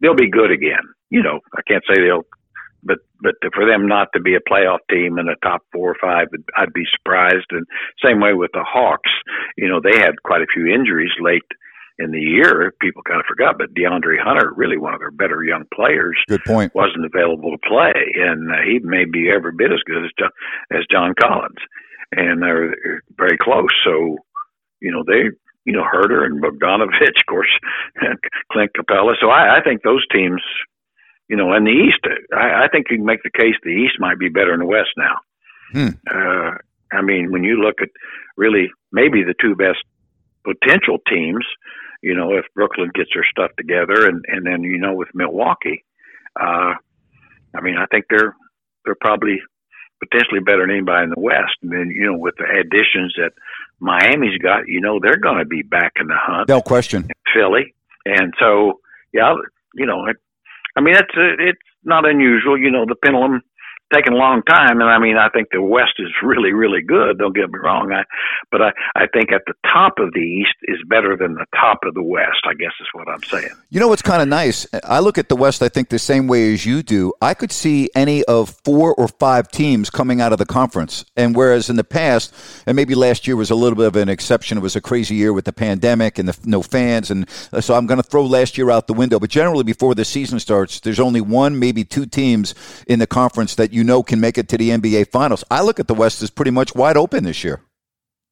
[0.00, 0.84] they'll be good again.
[1.10, 2.26] You know, I can't say they'll,
[2.82, 5.96] but but for them not to be a playoff team in the top four or
[6.00, 7.46] five, I'd be surprised.
[7.50, 7.66] And
[8.04, 9.10] same way with the Hawks.
[9.56, 11.42] You know, they had quite a few injuries late
[11.98, 12.72] in the year.
[12.80, 16.44] People kind of forgot, but DeAndre Hunter, really one of their better young players, Good
[16.44, 16.74] point.
[16.74, 20.30] wasn't available to play, and uh, he may be every bit as good as John,
[20.70, 21.58] as John Collins,
[22.12, 23.70] and they're, they're very close.
[23.84, 24.18] So,
[24.80, 25.30] you know, they,
[25.64, 27.50] you know, Huerter and Bogdanovich, of course,
[27.96, 28.16] and
[28.52, 29.14] Clint Capela.
[29.20, 30.40] So I, I think those teams,
[31.28, 32.00] you know, in the East,
[32.34, 34.66] I, I think you can make the case the East might be better than the
[34.66, 35.16] West now.
[35.72, 35.88] Hmm.
[36.10, 36.50] Uh,
[36.90, 37.90] I mean, when you look at
[38.36, 39.84] really maybe the two best
[40.44, 41.44] potential teams,
[42.02, 45.84] you know, if Brooklyn gets their stuff together, and and then you know with Milwaukee,
[46.40, 46.74] uh,
[47.54, 48.34] I mean, I think they're
[48.84, 49.38] they're probably
[50.00, 51.56] potentially better than anybody in the West.
[51.62, 53.32] And then you know with the additions that
[53.80, 56.48] Miami's got, you know they're going to be back in the hunt.
[56.48, 57.10] No question.
[57.34, 57.74] Philly,
[58.06, 58.80] and so
[59.12, 59.34] yeah,
[59.74, 60.16] you know, it,
[60.78, 62.56] I mean it's uh, it's not unusual.
[62.58, 63.42] You know, the pendulum
[63.92, 67.18] taken a long time, and I mean, I think the West is really, really good.
[67.18, 68.04] Don't get me wrong, I,
[68.50, 71.80] but I, I think at the top of the East is better than the top
[71.84, 72.44] of the West.
[72.44, 73.50] I guess is what I'm saying.
[73.70, 74.66] You know what's kind of nice?
[74.84, 75.62] I look at the West.
[75.62, 77.12] I think the same way as you do.
[77.20, 81.34] I could see any of four or five teams coming out of the conference, and
[81.34, 82.34] whereas in the past,
[82.66, 84.58] and maybe last year was a little bit of an exception.
[84.58, 87.74] It was a crazy year with the pandemic and the no fans, and uh, so
[87.74, 89.18] I'm going to throw last year out the window.
[89.18, 92.54] But generally, before the season starts, there's only one, maybe two teams
[92.86, 95.44] in the conference that you know can make it to the NBA Finals.
[95.50, 97.60] I look at the West as pretty much wide open this year.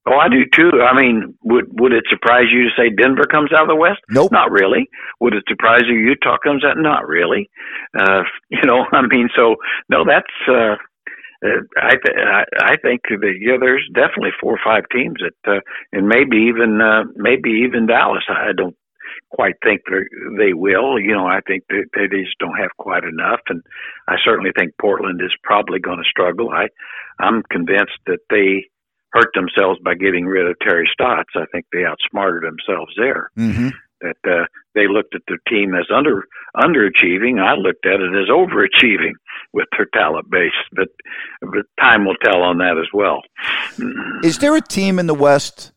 [0.08, 0.70] Oh, I do too.
[0.82, 3.98] I mean, would would it surprise you to say Denver comes out of the West?
[4.08, 4.30] Nope.
[4.30, 4.88] Not really.
[5.20, 6.76] Would it surprise you Utah comes out?
[6.78, 7.50] Not really.
[7.98, 9.56] Uh, you know, I mean, so
[9.88, 10.32] no, that's.
[10.48, 10.76] Uh,
[11.44, 12.16] uh, I, th-
[12.62, 15.60] I think that yeah, there's definitely four or five teams that, uh,
[15.92, 18.24] and maybe even uh, maybe even Dallas.
[18.28, 18.76] I don't
[19.30, 20.04] quite think they
[20.38, 20.98] they will.
[20.98, 23.62] You know, I think that they just don't have quite enough, and
[24.08, 26.50] I certainly think Portland is probably going to struggle.
[26.50, 26.68] I,
[27.18, 28.66] I'm convinced that they
[29.12, 31.32] hurt themselves by getting rid of Terry Stotts.
[31.34, 33.30] I think they outsmarted themselves there.
[33.36, 33.68] Mm-hmm.
[34.02, 37.40] That uh, they looked at their team as under underachieving.
[37.40, 39.14] I looked at it as overachieving
[39.54, 40.52] with their talent base.
[40.72, 40.88] But
[41.40, 43.22] but time will tell on that as well.
[44.22, 45.72] Is there a team in the West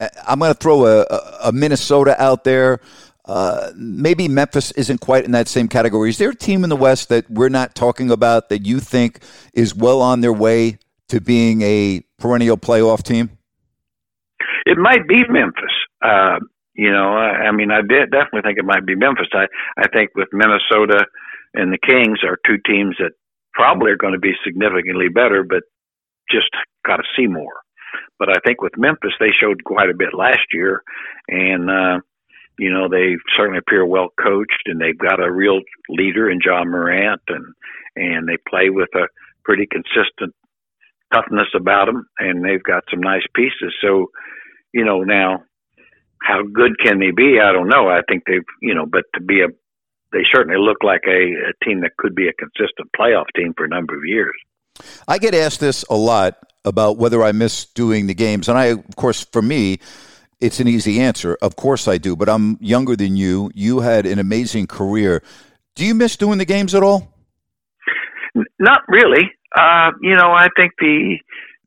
[0.00, 1.06] I'm going to throw a,
[1.44, 2.80] a, Minnesota out there.
[3.24, 6.10] Uh, maybe Memphis isn't quite in that same category.
[6.10, 9.20] Is there a team in the West that we're not talking about that you think
[9.52, 13.30] is well on their way to being a perennial playoff team?
[14.64, 15.72] It might be Memphis.
[16.00, 16.38] Uh,
[16.74, 19.28] you know, I, I mean, I definitely think it might be Memphis.
[19.32, 21.04] I, I think with Minnesota
[21.54, 23.10] and the Kings are two teams that
[23.52, 25.64] probably are going to be significantly better, but
[26.30, 26.50] just
[26.86, 27.54] got to see more.
[28.18, 30.82] But I think with Memphis, they showed quite a bit last year,
[31.28, 32.00] and uh,
[32.58, 36.64] you know they certainly appear well coached, and they've got a real leader in Ja
[36.64, 37.44] Morant, and
[37.96, 39.08] and they play with a
[39.44, 40.34] pretty consistent
[41.12, 43.74] toughness about them, and they've got some nice pieces.
[43.82, 44.06] So,
[44.72, 45.42] you know, now
[46.22, 47.38] how good can they be?
[47.42, 47.88] I don't know.
[47.88, 49.48] I think they've, you know, but to be a,
[50.12, 53.64] they certainly look like a, a team that could be a consistent playoff team for
[53.64, 54.34] a number of years.
[55.06, 58.48] I get asked this a lot about whether I miss doing the games.
[58.48, 59.78] And I, of course, for me,
[60.40, 61.36] it's an easy answer.
[61.42, 63.50] Of course I do, but I'm younger than you.
[63.54, 65.22] You had an amazing career.
[65.74, 67.12] Do you miss doing the games at all?
[68.58, 69.32] Not really.
[69.56, 71.16] Uh, you know, I think the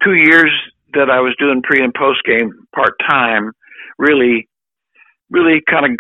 [0.04, 0.52] two years
[0.94, 3.52] that I was doing pre and post game part time
[3.98, 4.48] really,
[5.30, 5.92] really kind of,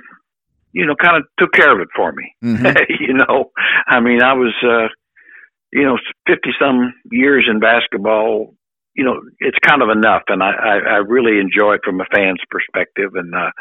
[0.74, 2.34] you know, kind of took care of it for me.
[2.44, 2.78] Mm-hmm.
[3.00, 3.52] you know,
[3.88, 4.88] I mean, I was, uh,
[5.74, 8.56] you know, 50 some years in basketball,
[8.96, 12.06] you know, it's kind of enough, and I, I, I really enjoy it from a
[12.14, 13.16] fan's perspective.
[13.16, 13.52] And uh,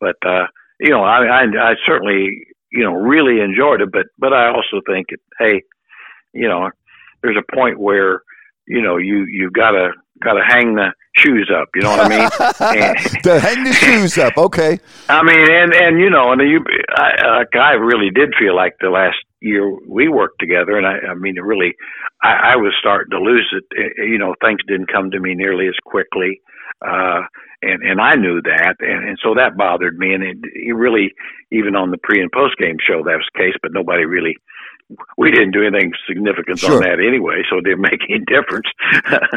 [0.00, 0.46] but uh,
[0.80, 4.80] you know, I, I I certainly you know really enjoyed it, but but I also
[4.86, 5.62] think it, hey,
[6.32, 6.70] you know,
[7.22, 8.22] there's a point where
[8.66, 9.90] you know you you gotta
[10.22, 11.68] gotta hang the shoes up.
[11.74, 12.28] You know what I mean?
[12.60, 14.36] and, to hang the shoes up.
[14.36, 14.78] Okay.
[15.08, 16.64] I mean, and and you know, and you,
[16.96, 21.14] I, I really did feel like the last year we worked together, and I, I
[21.14, 21.74] mean, it really,
[22.22, 23.64] I, I was starting to lose it.
[23.70, 24.08] it.
[24.08, 26.40] You know, things didn't come to me nearly as quickly,
[26.84, 27.22] uh,
[27.62, 30.12] and and I knew that, and and so that bothered me.
[30.14, 31.14] And it, it really,
[31.50, 34.36] even on the pre and post game show, that was the case, but nobody really.
[35.18, 36.76] We didn't do anything significant sure.
[36.76, 38.66] on that anyway, so it didn't make any difference.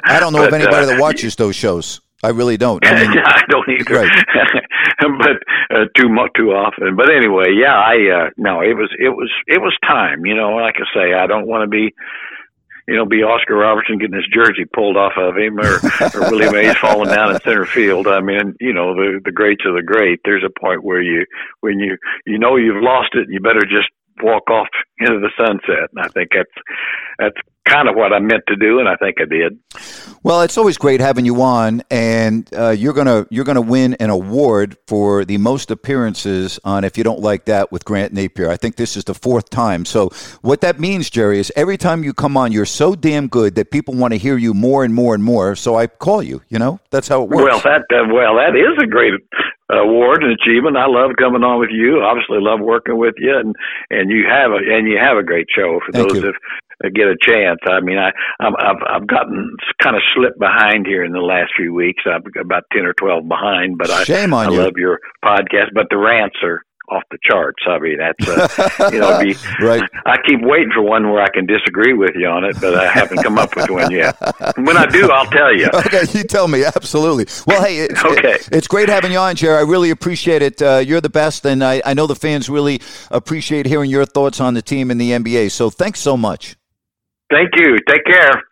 [0.06, 2.00] I don't know but, of anybody uh, that watches those shows.
[2.24, 2.86] I really don't.
[2.86, 3.96] I, mean, I don't either.
[3.96, 4.26] Right.
[5.00, 6.96] but uh, too much, too often.
[6.96, 10.26] But anyway, yeah, I uh, no, it was it was it was time.
[10.26, 11.94] You know, like I say, I don't want to be.
[12.88, 15.80] You know, be Oscar Robertson getting his jersey pulled off of him, or,
[16.14, 18.08] or Willie Mays falling down in center field.
[18.08, 20.20] I mean, you know, the the greats are the great.
[20.26, 21.26] There's a point where you,
[21.62, 23.88] when you you know you've lost it, you better just
[24.22, 24.68] walk off
[25.00, 25.90] into the sunset.
[25.94, 26.50] And I think that's
[27.20, 29.60] that's kind of what I meant to do, and I think I did.
[30.24, 34.10] Well, it's always great having you on, and uh, you're gonna you're gonna win an
[34.10, 38.50] award for the most appearances on If You Don't Like That with Grant Napear.
[38.50, 39.86] I think this is the fourth time.
[39.86, 40.10] So
[40.42, 43.72] what that means, Jerry, is every time you come on, you're so damn good that
[43.72, 45.56] people want to hear you more and more and more.
[45.56, 46.42] So I call you.
[46.50, 47.44] You know, that's how it works.
[47.44, 49.14] Well, that uh, well, that is a great
[49.72, 50.78] award and achievement.
[50.78, 52.02] I love coming on with you.
[52.02, 53.56] Obviously, love working with you, and
[53.90, 56.22] and you have a and you have a great show for Thank those you.
[56.22, 56.36] that
[56.90, 57.60] get a chance.
[57.70, 61.74] I mean, I I've I've gotten kind of slipped behind here in the last few
[61.74, 62.04] weeks.
[62.06, 64.62] I'm about ten or twelve behind, but Shame I on I you.
[64.64, 65.74] love your podcast.
[65.74, 67.64] But the rants are off the charts.
[67.66, 69.34] I mean, that's uh, you know, be,
[69.66, 69.82] right.
[70.06, 72.92] I keep waiting for one where I can disagree with you on it, but I
[72.92, 74.18] haven't come up with one yet.
[74.58, 75.70] When I do, I'll tell you.
[75.86, 77.28] Okay, you tell me absolutely.
[77.48, 78.34] Well, hey, it's, Okay.
[78.34, 79.58] it- it's great having you on, Jerry.
[79.58, 80.62] I really appreciate it.
[80.62, 84.42] Uh, you're the best, and I, I know the fans really appreciate hearing your thoughts
[84.42, 85.52] on the team in the NBA.
[85.52, 86.58] So thanks so much.
[87.32, 87.78] Thank you.
[87.88, 88.44] Take care.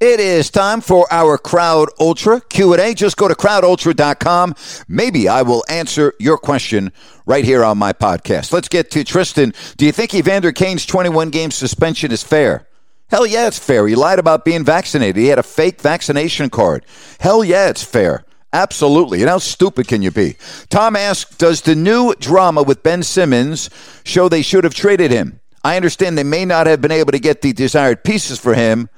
[0.00, 2.94] It is time for our Crowd Ultra Q&A.
[2.94, 4.54] Just go to crowdultra.com.
[4.88, 6.90] Maybe I will answer your question
[7.26, 8.50] right here on my podcast.
[8.50, 9.52] Let's get to Tristan.
[9.76, 12.66] Do you think Evander Kane's 21 game suspension is fair?
[13.10, 13.86] Hell yeah, it's fair.
[13.86, 15.16] He lied about being vaccinated.
[15.16, 16.86] He had a fake vaccination card.
[17.18, 18.24] Hell yeah, it's fair.
[18.54, 19.20] Absolutely.
[19.20, 20.36] And how stupid can you be?
[20.70, 23.68] Tom asked, Does the new drama with Ben Simmons
[24.04, 25.40] show they should have traded him?
[25.62, 28.88] I understand they may not have been able to get the desired pieces for him,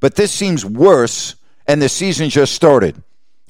[0.00, 3.02] but this seems worse, and the season just started.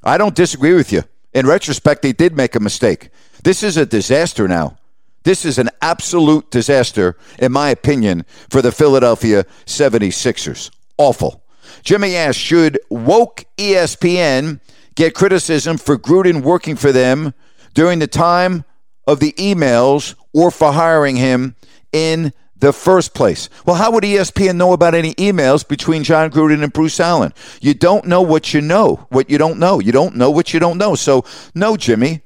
[0.04, 1.04] I don't disagree with you.
[1.32, 3.10] In retrospect, they did make a mistake.
[3.42, 4.76] This is a disaster now.
[5.24, 10.70] This is an absolute disaster, in my opinion, for the Philadelphia 76ers.
[10.96, 11.42] Awful.
[11.82, 14.60] Jimmy asked, should woke ESPN
[14.94, 17.34] get criticism for Gruden working for them
[17.74, 18.64] during the time
[19.06, 21.54] of the emails or for hiring him
[21.92, 23.48] in the first place.
[23.64, 27.32] Well, how would ESPN know about any emails between Jon Gruden and Bruce Allen?
[27.60, 29.80] You don't know what you know, what you don't know.
[29.80, 30.94] You don't know what you don't know.
[30.94, 32.22] So, no, Jimmy.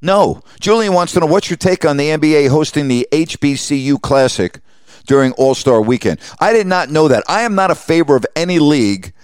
[0.00, 0.42] No.
[0.60, 4.58] Julian wants to know what's your take on the NBA hosting the HBCU Classic
[5.06, 6.20] during All Star weekend?
[6.40, 7.24] I did not know that.
[7.28, 9.14] I am not a favor of any league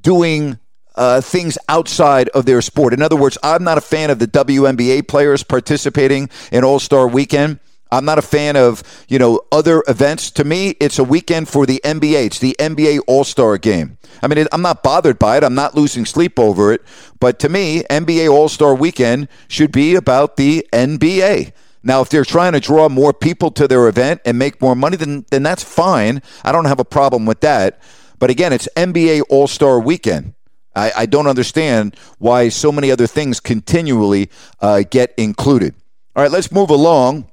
[0.00, 0.58] doing
[0.96, 2.92] uh, things outside of their sport.
[2.92, 7.06] In other words, I'm not a fan of the WNBA players participating in All Star
[7.06, 7.60] Weekend.
[7.90, 10.30] I'm not a fan of you know other events.
[10.32, 12.26] To me, it's a weekend for the NBA.
[12.26, 13.98] It's the NBA All Star Game.
[14.22, 15.44] I mean, it, I'm not bothered by it.
[15.44, 16.82] I'm not losing sleep over it.
[17.20, 21.52] But to me, NBA All Star Weekend should be about the NBA.
[21.82, 24.96] Now, if they're trying to draw more people to their event and make more money,
[24.96, 26.22] then then that's fine.
[26.44, 27.80] I don't have a problem with that.
[28.18, 30.34] But again, it's NBA All Star Weekend.
[30.74, 35.74] I, I don't understand why so many other things continually uh, get included.
[36.14, 37.30] All right, let's move along.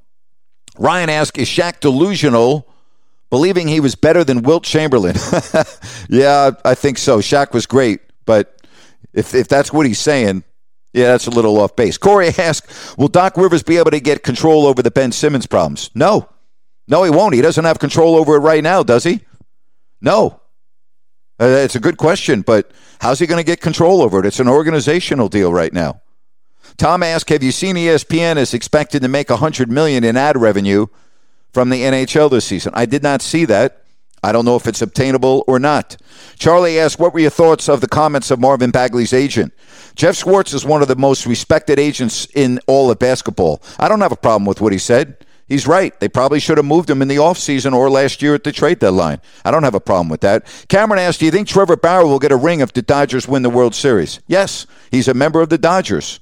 [0.78, 2.68] Ryan asked, Is Shaq delusional,
[3.30, 5.16] believing he was better than Wilt Chamberlain?
[6.10, 7.20] yeah, I think so.
[7.20, 8.62] Shaq was great, but
[9.14, 10.44] if, if that's what he's saying,
[10.94, 11.98] yeah, that's a little off base.
[11.98, 15.92] Corey asked, Will Doc Rivers be able to get control over the Ben Simmons problems?
[15.94, 16.30] No.
[16.88, 17.34] No, he won't.
[17.34, 19.22] He doesn't have control over it right now, does he?
[20.02, 20.40] No.
[21.40, 24.26] Uh, it's a good question, but how's he going to get control over it?
[24.26, 26.02] It's an organizational deal right now.
[26.78, 30.88] Tom asked, "Have you seen ESPN is expected to make 100 million in ad revenue
[31.54, 33.82] from the NHL this season?" I did not see that.
[34.24, 35.98] I don't know if it's obtainable or not.
[36.40, 39.54] Charlie asked, "What were your thoughts of the comments of Marvin Bagley's agent?"
[39.96, 43.62] Jeff Schwartz is one of the most respected agents in all of basketball.
[43.80, 45.16] I don't have a problem with what he said.
[45.48, 45.98] He's right.
[46.00, 48.80] They probably should have moved him in the offseason or last year at the trade
[48.80, 49.22] deadline.
[49.46, 50.44] I don't have a problem with that.
[50.70, 53.44] Cameron asked, Do you think Trevor Bauer will get a ring if the Dodgers win
[53.44, 54.20] the World Series?
[54.28, 54.66] Yes.
[54.90, 56.20] He's a member of the Dodgers.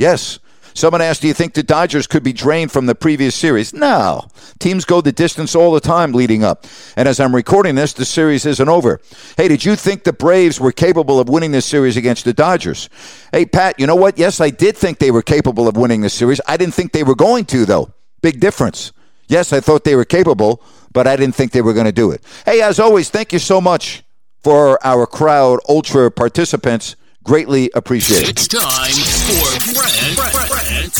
[0.00, 0.38] Yes.
[0.72, 3.74] Someone asked, Do you think the Dodgers could be drained from the previous series?
[3.74, 4.28] No.
[4.58, 6.64] Teams go the distance all the time leading up.
[6.96, 8.98] And as I'm recording this, the series isn't over.
[9.36, 12.88] Hey, did you think the Braves were capable of winning this series against the Dodgers?
[13.30, 14.16] Hey, Pat, you know what?
[14.16, 16.40] Yes, I did think they were capable of winning this series.
[16.48, 17.92] I didn't think they were going to, though.
[18.22, 18.92] Big difference.
[19.28, 20.62] Yes, I thought they were capable,
[20.94, 22.24] but I didn't think they were going to do it.
[22.46, 24.02] Hey, as always, thank you so much
[24.38, 26.96] for our crowd ultra participants.
[27.24, 28.30] Greatly appreciated.
[28.30, 30.94] It's time for Brent, Brent,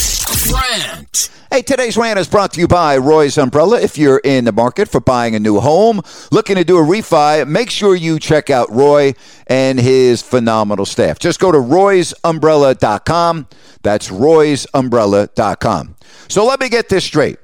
[0.51, 1.31] Brent.
[1.51, 3.81] Hey, today's rant is brought to you by Roy's Umbrella.
[3.81, 7.49] If you're in the market for buying a new home, looking to do a refi,
[7.49, 9.15] make sure you check out Roy
[9.47, 11.19] and his phenomenal staff.
[11.19, 13.49] Just go to roysumbrella.com.
[13.83, 15.97] That's roysumbrella.com.
[16.29, 17.39] So let me get this straight.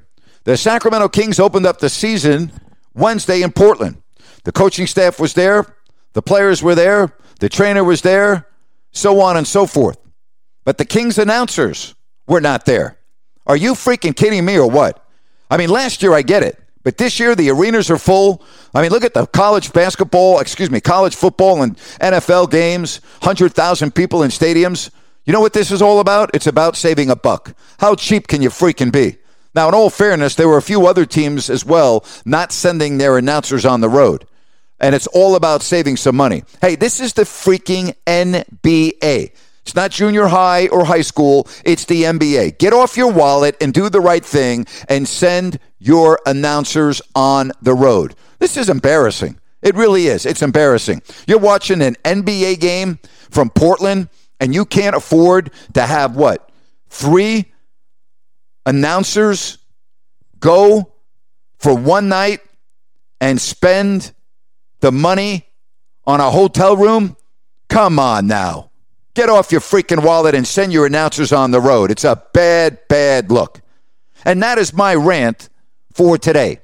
[0.44, 2.52] The Sacramento Kings opened up the season
[2.94, 4.02] Wednesday in Portland.
[4.44, 5.66] The coaching staff was there,
[6.12, 8.46] the players were there, the trainer was there,
[8.96, 9.98] so on and so forth.
[10.64, 11.94] But the Kings announcers
[12.26, 12.98] were not there.
[13.46, 15.04] Are you freaking kidding me or what?
[15.50, 18.42] I mean, last year I get it, but this year the arenas are full.
[18.74, 23.94] I mean, look at the college basketball, excuse me, college football and NFL games, 100,000
[23.94, 24.90] people in stadiums.
[25.24, 26.30] You know what this is all about?
[26.34, 27.54] It's about saving a buck.
[27.78, 29.18] How cheap can you freaking be?
[29.54, 33.16] Now, in all fairness, there were a few other teams as well not sending their
[33.16, 34.26] announcers on the road.
[34.80, 36.44] And it's all about saving some money.
[36.60, 39.32] Hey, this is the freaking NBA.
[39.62, 42.58] It's not junior high or high school, it's the NBA.
[42.58, 47.74] Get off your wallet and do the right thing and send your announcers on the
[47.74, 48.14] road.
[48.38, 49.40] This is embarrassing.
[49.62, 50.24] It really is.
[50.24, 51.02] It's embarrassing.
[51.26, 53.00] You're watching an NBA game
[53.30, 54.08] from Portland
[54.38, 56.48] and you can't afford to have what?
[56.88, 57.52] Three
[58.64, 59.58] announcers
[60.38, 60.92] go
[61.58, 62.40] for one night
[63.20, 64.12] and spend
[64.86, 65.44] the money
[66.04, 67.16] on a hotel room?
[67.68, 68.70] Come on now.
[69.14, 71.90] Get off your freaking wallet and send your announcers on the road.
[71.90, 73.62] It's a bad, bad look.
[74.24, 75.48] And that is my rant
[75.92, 76.60] for today.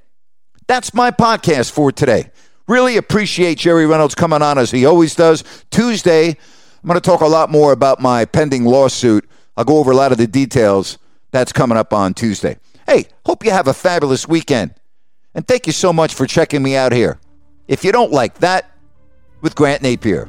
[0.69, 2.31] That's my podcast for today.
[2.69, 5.43] Really appreciate Jerry Reynolds coming on as he always does.
[5.71, 9.29] Tuesday, I'm going to talk a lot more about my pending lawsuit.
[9.57, 10.97] I'll go over a lot of the details.
[11.33, 12.59] That's coming up on Tuesday.
[12.87, 14.75] Hey, hope you have a fabulous weekend.
[15.35, 17.19] And thank you so much for checking me out here.
[17.69, 18.73] If you don't like that,
[19.41, 20.29] with Grant Napear.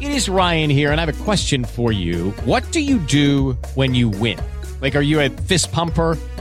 [0.00, 2.30] It is Ryan here, and I have a question for you.
[2.44, 4.40] What do you do when you win?
[4.80, 6.16] Like, are you a fist pumper?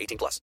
[0.00, 0.40] 18 plus.